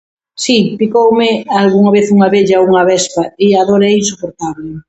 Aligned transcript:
Si, 0.43 0.55
picoume 0.79 1.29
alguna 1.61 1.93
vez 1.95 2.05
unha 2.15 2.25
abella, 2.29 2.63
unha 2.67 2.79
avespa, 2.85 3.23
i 3.45 3.47
a 3.59 3.61
dor 3.69 3.81
é 3.89 3.91
insoportable. 4.01 4.69